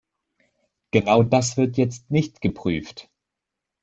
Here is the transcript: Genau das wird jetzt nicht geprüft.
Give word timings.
Genau 0.89 1.21
das 1.21 1.57
wird 1.57 1.77
jetzt 1.77 2.09
nicht 2.09 2.41
geprüft. 2.41 3.07